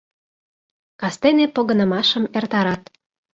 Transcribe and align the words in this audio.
Кастене 0.99 1.45
погынымашым 1.55 2.23
эртарат. 2.37 2.81